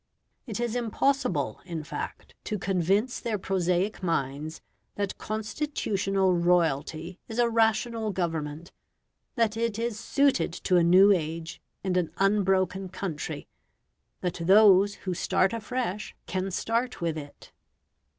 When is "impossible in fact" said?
0.75-2.33